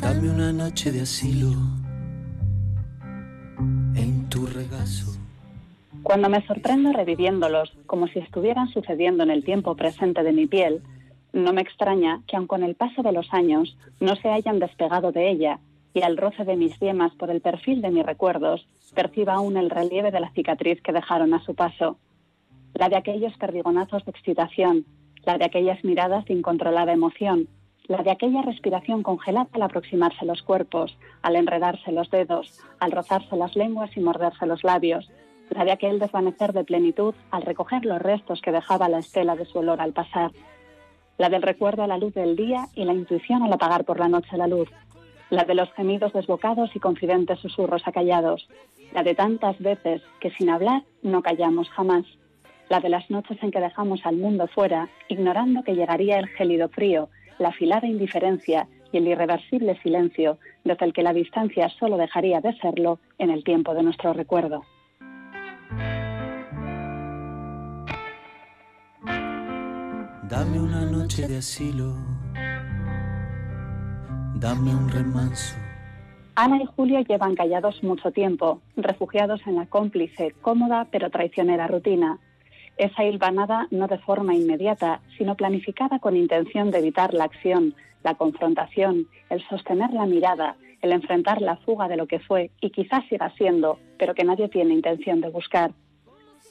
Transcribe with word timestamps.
Dame 0.00 0.30
una 0.30 0.52
noche 0.52 0.92
de 0.92 1.02
asilo 1.02 1.50
en 3.94 4.28
tu 4.28 4.46
regazo. 4.46 5.18
Cuando 6.02 6.28
me 6.28 6.46
sorprendo 6.46 6.92
reviviéndolos 6.92 7.72
como 7.86 8.06
si 8.06 8.20
estuvieran 8.20 8.68
sucediendo 8.68 9.24
en 9.24 9.30
el 9.30 9.44
tiempo 9.44 9.74
presente 9.74 10.22
de 10.22 10.32
mi 10.32 10.46
piel, 10.46 10.82
no 11.32 11.52
me 11.52 11.60
extraña 11.60 12.22
que 12.26 12.36
aun 12.36 12.46
con 12.46 12.62
el 12.62 12.74
paso 12.74 13.02
de 13.02 13.12
los 13.12 13.32
años 13.32 13.76
no 14.00 14.16
se 14.16 14.28
hayan 14.28 14.58
despegado 14.58 15.12
de 15.12 15.30
ella 15.30 15.58
y 15.92 16.02
al 16.02 16.16
roce 16.16 16.44
de 16.44 16.56
mis 16.56 16.78
yemas 16.78 17.12
por 17.14 17.30
el 17.30 17.40
perfil 17.40 17.82
de 17.82 17.90
mis 17.90 18.06
recuerdos 18.06 18.66
perciba 18.94 19.34
aún 19.34 19.56
el 19.56 19.68
relieve 19.70 20.10
de 20.10 20.20
la 20.20 20.30
cicatriz 20.30 20.80
que 20.80 20.92
dejaron 20.92 21.34
a 21.34 21.42
su 21.44 21.54
paso. 21.54 21.98
La 22.74 22.88
de 22.88 22.96
aquellos 22.96 23.36
perdigonazos 23.38 24.04
de 24.04 24.10
excitación, 24.10 24.84
la 25.24 25.38
de 25.38 25.44
aquellas 25.44 25.82
miradas 25.84 26.24
de 26.26 26.34
incontrolada 26.34 26.92
emoción, 26.92 27.48
la 27.88 28.02
de 28.02 28.10
aquella 28.10 28.42
respiración 28.42 29.02
congelada 29.02 29.48
al 29.52 29.62
aproximarse 29.62 30.24
los 30.26 30.42
cuerpos, 30.42 30.96
al 31.22 31.36
enredarse 31.36 31.90
los 31.90 32.10
dedos, 32.10 32.60
al 32.80 32.92
rozarse 32.92 33.34
las 33.36 33.56
lenguas 33.56 33.96
y 33.96 34.00
morderse 34.00 34.46
los 34.46 34.62
labios, 34.62 35.10
la 35.50 35.64
de 35.64 35.72
aquel 35.72 35.98
desvanecer 35.98 36.52
de 36.52 36.64
plenitud 36.64 37.14
al 37.30 37.42
recoger 37.42 37.84
los 37.86 38.00
restos 38.00 38.42
que 38.42 38.52
dejaba 38.52 38.88
la 38.88 38.98
estela 38.98 39.36
de 39.36 39.46
su 39.46 39.58
olor 39.58 39.80
al 39.80 39.94
pasar, 39.94 40.32
la 41.16 41.30
del 41.30 41.42
recuerdo 41.42 41.82
a 41.82 41.86
la 41.86 41.98
luz 41.98 42.12
del 42.14 42.36
día 42.36 42.68
y 42.74 42.84
la 42.84 42.92
intuición 42.92 43.42
al 43.42 43.52
apagar 43.52 43.84
por 43.84 43.98
la 43.98 44.08
noche 44.08 44.36
la 44.36 44.46
luz, 44.46 44.68
la 45.30 45.44
de 45.44 45.54
los 45.54 45.72
gemidos 45.72 46.12
desbocados 46.12 46.74
y 46.76 46.80
confidentes 46.80 47.40
susurros 47.40 47.82
acallados, 47.86 48.48
la 48.92 49.02
de 49.02 49.14
tantas 49.14 49.58
veces 49.58 50.02
que 50.20 50.30
sin 50.30 50.50
hablar 50.50 50.84
no 51.02 51.22
callamos 51.22 51.68
jamás, 51.70 52.04
la 52.68 52.80
de 52.80 52.88
las 52.88 53.10
noches 53.10 53.38
en 53.42 53.50
que 53.50 53.60
dejamos 53.60 54.04
al 54.04 54.16
mundo 54.16 54.46
fuera, 54.46 54.88
ignorando 55.08 55.62
que 55.62 55.74
llegaría 55.74 56.18
el 56.18 56.28
gélido 56.28 56.68
frío 56.68 57.08
la 57.38 57.48
afilada 57.48 57.86
indiferencia 57.86 58.68
y 58.92 58.98
el 58.98 59.08
irreversible 59.08 59.80
silencio 59.82 60.38
desde 60.64 60.86
el 60.86 60.92
que 60.92 61.02
la 61.02 61.12
distancia 61.12 61.68
solo 61.78 61.96
dejaría 61.96 62.40
de 62.40 62.56
serlo 62.58 62.98
en 63.18 63.30
el 63.30 63.44
tiempo 63.44 63.74
de 63.74 63.82
nuestro 63.82 64.12
recuerdo. 64.12 64.64
Dame 70.28 70.60
una 70.60 70.84
noche 70.84 71.26
de 71.26 71.38
asilo, 71.38 71.94
dame 74.34 74.74
un 74.74 74.88
remanso. 74.90 75.56
Ana 76.34 76.62
y 76.62 76.66
Julio 76.66 77.00
llevan 77.00 77.34
callados 77.34 77.82
mucho 77.82 78.12
tiempo, 78.12 78.60
refugiados 78.76 79.40
en 79.46 79.56
la 79.56 79.66
cómplice, 79.66 80.34
cómoda 80.42 80.86
pero 80.92 81.10
traicionera 81.10 81.66
rutina, 81.66 82.18
esa 82.78 83.04
hilvanada 83.04 83.66
no 83.70 83.86
de 83.88 83.98
forma 83.98 84.34
inmediata, 84.34 85.00
sino 85.16 85.34
planificada 85.34 85.98
con 85.98 86.16
intención 86.16 86.70
de 86.70 86.78
evitar 86.78 87.12
la 87.12 87.24
acción, 87.24 87.74
la 88.02 88.14
confrontación, 88.14 89.06
el 89.30 89.46
sostener 89.48 89.92
la 89.92 90.06
mirada, 90.06 90.56
el 90.80 90.92
enfrentar 90.92 91.42
la 91.42 91.56
fuga 91.56 91.88
de 91.88 91.96
lo 91.96 92.06
que 92.06 92.20
fue 92.20 92.50
y 92.60 92.70
quizás 92.70 93.04
siga 93.08 93.30
siendo, 93.36 93.78
pero 93.98 94.14
que 94.14 94.24
nadie 94.24 94.48
tiene 94.48 94.74
intención 94.74 95.20
de 95.20 95.30
buscar. 95.30 95.72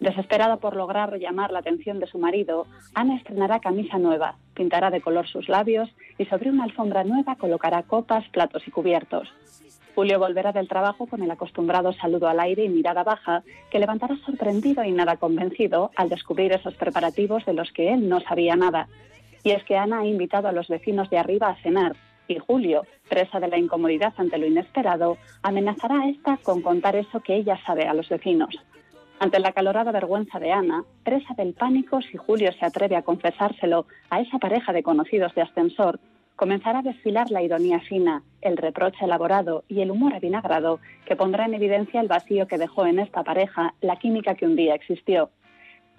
Desesperada 0.00 0.58
por 0.58 0.76
lograr 0.76 1.18
llamar 1.18 1.50
la 1.50 1.58
atención 1.58 1.98
de 1.98 2.06
su 2.06 2.18
marido, 2.18 2.66
Ana 2.94 3.16
estrenará 3.16 3.58
camisa 3.58 3.98
nueva, 3.98 4.36
pintará 4.54 4.90
de 4.90 5.00
color 5.00 5.26
sus 5.26 5.48
labios 5.48 5.88
y 6.18 6.24
sobre 6.26 6.50
una 6.50 6.64
alfombra 6.64 7.02
nueva 7.02 7.36
colocará 7.36 7.82
copas, 7.82 8.28
platos 8.28 8.62
y 8.66 8.70
cubiertos. 8.70 9.28
Julio 9.98 10.20
volverá 10.20 10.52
del 10.52 10.68
trabajo 10.68 11.08
con 11.08 11.24
el 11.24 11.30
acostumbrado 11.32 11.92
saludo 11.92 12.28
al 12.28 12.38
aire 12.38 12.62
y 12.62 12.68
mirada 12.68 13.02
baja, 13.02 13.42
que 13.68 13.80
levantará 13.80 14.16
sorprendido 14.24 14.84
y 14.84 14.92
nada 14.92 15.16
convencido 15.16 15.90
al 15.96 16.08
descubrir 16.08 16.52
esos 16.52 16.74
preparativos 16.74 17.44
de 17.46 17.52
los 17.52 17.72
que 17.72 17.92
él 17.92 18.08
no 18.08 18.20
sabía 18.20 18.54
nada. 18.54 18.86
Y 19.42 19.50
es 19.50 19.64
que 19.64 19.76
Ana 19.76 19.98
ha 19.98 20.06
invitado 20.06 20.46
a 20.46 20.52
los 20.52 20.68
vecinos 20.68 21.10
de 21.10 21.18
arriba 21.18 21.48
a 21.48 21.60
cenar, 21.62 21.96
y 22.28 22.38
Julio, 22.38 22.86
presa 23.08 23.40
de 23.40 23.48
la 23.48 23.58
incomodidad 23.58 24.14
ante 24.18 24.38
lo 24.38 24.46
inesperado, 24.46 25.18
amenazará 25.42 26.02
a 26.02 26.08
esta 26.08 26.36
con 26.44 26.62
contar 26.62 26.94
eso 26.94 27.18
que 27.18 27.34
ella 27.34 27.58
sabe 27.66 27.88
a 27.88 27.94
los 27.94 28.08
vecinos. 28.08 28.54
Ante 29.18 29.40
la 29.40 29.50
calorada 29.50 29.90
vergüenza 29.90 30.38
de 30.38 30.52
Ana, 30.52 30.84
presa 31.02 31.34
del 31.34 31.54
pánico 31.54 32.02
si 32.02 32.16
Julio 32.16 32.52
se 32.52 32.64
atreve 32.64 32.94
a 32.94 33.02
confesárselo 33.02 33.86
a 34.10 34.20
esa 34.20 34.38
pareja 34.38 34.72
de 34.72 34.84
conocidos 34.84 35.34
de 35.34 35.42
ascensor, 35.42 35.98
comenzará 36.38 36.78
a 36.78 36.82
desfilar 36.82 37.32
la 37.32 37.42
ironía 37.42 37.80
fina, 37.80 38.22
el 38.42 38.56
reproche 38.56 39.04
elaborado 39.04 39.64
y 39.66 39.80
el 39.80 39.90
humor 39.90 40.14
avinagrado 40.14 40.78
que 41.04 41.16
pondrá 41.16 41.46
en 41.46 41.54
evidencia 41.54 42.00
el 42.00 42.06
vacío 42.06 42.46
que 42.46 42.58
dejó 42.58 42.86
en 42.86 43.00
esta 43.00 43.24
pareja 43.24 43.74
la 43.80 43.96
química 43.96 44.36
que 44.36 44.46
un 44.46 44.54
día 44.54 44.76
existió. 44.76 45.30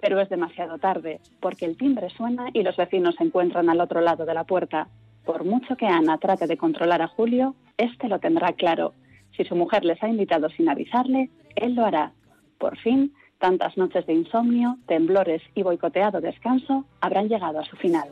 Pero 0.00 0.18
es 0.18 0.30
demasiado 0.30 0.78
tarde, 0.78 1.20
porque 1.40 1.66
el 1.66 1.76
timbre 1.76 2.08
suena 2.08 2.48
y 2.54 2.62
los 2.62 2.74
vecinos 2.74 3.16
se 3.16 3.24
encuentran 3.24 3.68
al 3.68 3.82
otro 3.82 4.00
lado 4.00 4.24
de 4.24 4.32
la 4.32 4.44
puerta. 4.44 4.88
Por 5.26 5.44
mucho 5.44 5.76
que 5.76 5.86
Ana 5.86 6.16
trate 6.16 6.46
de 6.46 6.56
controlar 6.56 7.02
a 7.02 7.08
Julio, 7.08 7.54
éste 7.76 8.08
lo 8.08 8.18
tendrá 8.18 8.54
claro. 8.54 8.94
Si 9.36 9.44
su 9.44 9.54
mujer 9.54 9.84
les 9.84 10.02
ha 10.02 10.08
invitado 10.08 10.48
sin 10.48 10.70
avisarle, 10.70 11.28
él 11.54 11.74
lo 11.74 11.84
hará. 11.84 12.12
Por 12.56 12.78
fin, 12.78 13.12
tantas 13.38 13.76
noches 13.76 14.06
de 14.06 14.14
insomnio, 14.14 14.78
temblores 14.86 15.42
y 15.54 15.62
boicoteado 15.62 16.22
descanso 16.22 16.86
habrán 17.02 17.28
llegado 17.28 17.58
a 17.58 17.64
su 17.66 17.76
final 17.76 18.08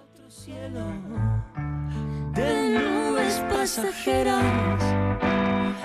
de 2.38 2.68
nubes 2.70 3.44
pasajeras. 3.50 4.80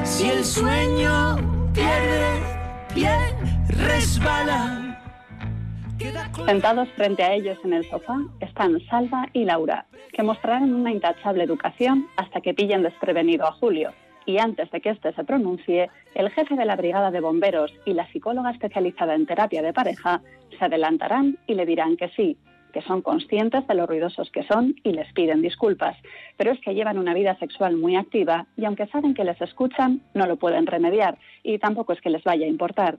Si 0.03 0.29
el 0.29 0.43
sueño 0.43 1.35
pierde 1.73 2.41
pie, 2.93 3.15
resbala. 3.67 4.79
Sentados 6.45 6.89
frente 6.89 7.23
a 7.23 7.33
ellos 7.33 7.57
en 7.63 7.73
el 7.73 7.89
sofá 7.89 8.17
están 8.39 8.79
Salva 8.87 9.27
y 9.33 9.45
Laura, 9.45 9.85
que 10.11 10.21
mostrarán 10.21 10.73
una 10.75 10.91
intachable 10.91 11.43
educación 11.43 12.07
hasta 12.17 12.41
que 12.41 12.53
pillen 12.53 12.83
desprevenido 12.83 13.47
a 13.47 13.53
Julio. 13.53 13.91
Y 14.25 14.37
antes 14.37 14.69
de 14.71 14.79
que 14.79 14.91
éste 14.91 15.11
se 15.13 15.23
pronuncie, 15.23 15.89
el 16.13 16.29
jefe 16.29 16.55
de 16.55 16.65
la 16.65 16.75
brigada 16.75 17.09
de 17.11 17.19
bomberos 17.19 17.73
y 17.85 17.93
la 17.93 18.07
psicóloga 18.11 18.51
especializada 18.51 19.15
en 19.15 19.25
terapia 19.25 19.61
de 19.61 19.73
pareja 19.73 20.21
se 20.57 20.65
adelantarán 20.65 21.37
y 21.47 21.55
le 21.55 21.65
dirán 21.65 21.97
que 21.97 22.09
sí, 22.09 22.37
que 22.73 22.81
son 22.81 23.01
conscientes 23.01 23.65
de 23.67 23.75
lo 23.75 23.85
ruidosos 23.85 24.29
que 24.31 24.43
son 24.43 24.75
y 24.83 24.91
les 24.91 25.11
piden 25.13 25.41
disculpas, 25.41 25.95
pero 26.35 26.51
es 26.51 26.59
que 26.59 26.73
llevan 26.73 26.97
una 26.97 27.13
vida 27.13 27.37
sexual 27.37 27.77
muy 27.77 27.95
activa 27.95 28.47
y 28.57 28.65
aunque 28.65 28.87
saben 28.87 29.13
que 29.13 29.23
les 29.23 29.39
escuchan, 29.39 30.01
no 30.13 30.25
lo 30.25 30.35
pueden 30.35 30.65
remediar 30.65 31.17
y 31.43 31.59
tampoco 31.59 31.93
es 31.93 32.01
que 32.01 32.09
les 32.09 32.23
vaya 32.23 32.45
a 32.45 32.49
importar. 32.49 32.97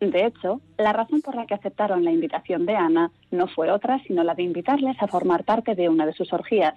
De 0.00 0.24
hecho, 0.24 0.62
la 0.78 0.94
razón 0.94 1.20
por 1.20 1.34
la 1.34 1.46
que 1.46 1.54
aceptaron 1.54 2.04
la 2.04 2.10
invitación 2.10 2.64
de 2.64 2.74
Ana 2.74 3.12
no 3.30 3.46
fue 3.46 3.70
otra 3.70 4.02
sino 4.06 4.24
la 4.24 4.34
de 4.34 4.42
invitarles 4.42 4.96
a 5.00 5.06
formar 5.06 5.44
parte 5.44 5.74
de 5.74 5.90
una 5.90 6.06
de 6.06 6.14
sus 6.14 6.32
orgías. 6.32 6.74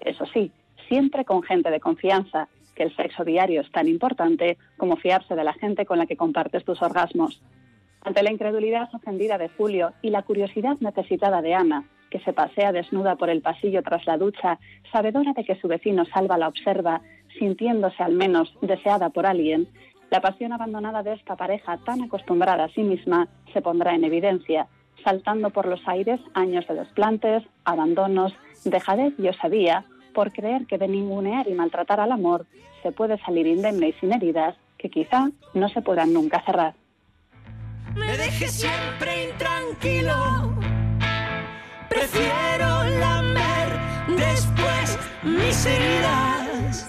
Eso 0.00 0.26
sí, 0.26 0.52
siempre 0.88 1.24
con 1.24 1.42
gente 1.42 1.70
de 1.70 1.80
confianza, 1.80 2.48
que 2.74 2.82
el 2.82 2.94
sexo 2.94 3.24
diario 3.24 3.62
es 3.62 3.72
tan 3.72 3.88
importante 3.88 4.58
como 4.76 4.96
fiarse 4.96 5.34
de 5.34 5.44
la 5.44 5.54
gente 5.54 5.86
con 5.86 5.98
la 5.98 6.04
que 6.04 6.18
compartes 6.18 6.64
tus 6.64 6.82
orgasmos. 6.82 7.40
Ante 8.06 8.22
la 8.22 8.30
incredulidad 8.30 8.88
ofendida 8.94 9.36
de 9.36 9.48
Julio 9.48 9.92
y 10.00 10.10
la 10.10 10.22
curiosidad 10.22 10.76
necesitada 10.78 11.42
de 11.42 11.54
Ana, 11.54 11.82
que 12.08 12.20
se 12.20 12.32
pasea 12.32 12.70
desnuda 12.70 13.16
por 13.16 13.30
el 13.30 13.42
pasillo 13.42 13.82
tras 13.82 14.06
la 14.06 14.16
ducha, 14.16 14.60
sabedora 14.92 15.32
de 15.32 15.42
que 15.42 15.56
su 15.56 15.66
vecino 15.66 16.04
Salva 16.04 16.38
la 16.38 16.46
observa, 16.46 17.00
sintiéndose 17.36 18.00
al 18.04 18.12
menos 18.12 18.56
deseada 18.62 19.10
por 19.10 19.26
alguien, 19.26 19.66
la 20.08 20.20
pasión 20.20 20.52
abandonada 20.52 21.02
de 21.02 21.14
esta 21.14 21.34
pareja 21.34 21.78
tan 21.78 22.00
acostumbrada 22.00 22.66
a 22.66 22.68
sí 22.68 22.84
misma 22.84 23.26
se 23.52 23.60
pondrá 23.60 23.96
en 23.96 24.04
evidencia, 24.04 24.68
saltando 25.02 25.50
por 25.50 25.66
los 25.66 25.80
aires 25.88 26.20
años 26.32 26.64
de 26.68 26.76
desplantes, 26.76 27.42
abandonos, 27.64 28.32
dejadez 28.64 29.14
y 29.18 29.26
osadía 29.26 29.84
por 30.14 30.32
creer 30.32 30.66
que 30.66 30.78
de 30.78 30.86
ningunear 30.86 31.48
y 31.48 31.54
maltratar 31.54 31.98
al 31.98 32.12
amor 32.12 32.46
se 32.84 32.92
puede 32.92 33.18
salir 33.18 33.48
indemne 33.48 33.88
y 33.88 33.92
sin 33.94 34.12
heridas 34.12 34.54
que 34.78 34.90
quizá 34.90 35.28
no 35.54 35.68
se 35.70 35.82
puedan 35.82 36.12
nunca 36.12 36.40
cerrar 36.42 36.74
me 37.96 38.16
deje 38.16 38.48
siempre 38.48 39.30
intranquilo. 39.30 40.54
Prefiero 41.88 42.84
lamer 43.00 43.68
después 44.16 44.98
mis 45.22 45.66
heridas 45.66 46.88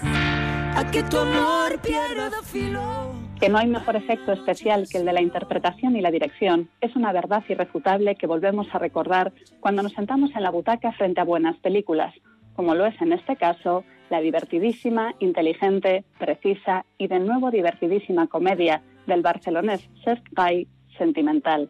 a 0.75 0.91
que 0.91 1.03
tu 1.03 1.17
amor 1.17 1.79
pierda 1.81 2.41
filo. 2.43 3.15
Que 3.39 3.49
no 3.49 3.59
hay 3.59 3.67
mejor 3.67 3.95
efecto 3.95 4.33
especial 4.33 4.87
que 4.91 4.97
el 4.97 5.05
de 5.05 5.13
la 5.13 5.21
interpretación 5.21 5.95
y 5.95 6.01
la 6.01 6.11
dirección 6.11 6.69
es 6.81 6.95
una 6.95 7.13
verdad 7.13 7.43
irrefutable 7.47 8.15
que 8.15 8.27
volvemos 8.27 8.67
a 8.73 8.79
recordar 8.79 9.31
cuando 9.59 9.83
nos 9.83 9.93
sentamos 9.93 10.31
en 10.35 10.43
la 10.43 10.49
butaca 10.49 10.91
frente 10.93 11.21
a 11.21 11.23
buenas 11.23 11.55
películas, 11.57 12.13
como 12.55 12.73
lo 12.73 12.85
es 12.85 12.99
en 12.99 13.13
este 13.13 13.35
caso 13.35 13.83
la 14.09 14.21
divertidísima, 14.21 15.13
inteligente, 15.19 16.03
precisa 16.17 16.85
y 16.97 17.07
de 17.07 17.19
nuevo 17.19 17.51
divertidísima 17.51 18.27
comedia 18.27 18.81
del 19.05 19.21
barcelonés 19.21 19.87
Cesc 20.03 20.23
Gai 20.31 20.67
sentimental. 20.97 21.69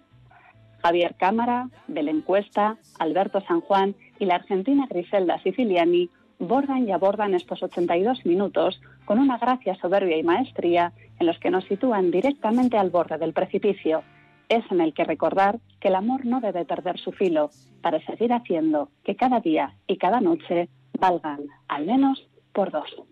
Javier 0.82 1.16
Cámara, 1.16 1.70
Belén 1.88 2.22
Cuesta, 2.22 2.78
Alberto 3.00 3.42
San 3.42 3.62
Juan 3.62 3.96
y 4.20 4.26
la 4.26 4.36
argentina 4.36 4.88
Griselda 4.90 5.42
Siciliani 5.42 6.10
bordan 6.40 6.88
y 6.88 6.92
abordan 6.92 7.34
estos 7.34 7.64
82 7.64 8.26
minutos 8.26 8.80
con 9.06 9.20
una 9.20 9.38
gracia 9.38 9.76
soberbia 9.76 10.18
y 10.18 10.24
maestría 10.24 10.94
en 11.20 11.28
los 11.28 11.40
que 11.40 11.50
nos 11.50 11.66
sitúan 11.66 12.12
directamente 12.12 12.78
al 12.78 12.90
borde 12.90 13.18
del 13.18 13.34
precipicio. 13.34 14.04
es 14.50 14.64
en 14.72 14.80
el 14.80 14.94
que 14.94 15.04
recordar 15.04 15.60
que 15.82 15.90
el 15.90 15.96
amor 15.96 16.26
no 16.26 16.40
debe 16.40 16.64
perder 16.64 16.98
su 17.00 17.12
filo 17.12 17.50
para 17.82 18.00
seguir 18.06 18.32
haciendo 18.32 18.90
que 19.04 19.18
cada 19.18 19.42
día 19.42 19.74
y 19.88 19.98
cada 19.98 20.22
noche 20.22 20.70
valgan 20.98 21.42
al 21.68 21.86
menos 21.86 22.26
por 22.54 22.72
dos. 22.72 22.90